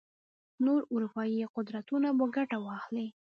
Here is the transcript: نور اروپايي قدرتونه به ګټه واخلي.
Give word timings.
نور 0.65 0.79
اروپايي 0.93 1.41
قدرتونه 1.55 2.09
به 2.17 2.25
ګټه 2.35 2.57
واخلي. 2.65 3.07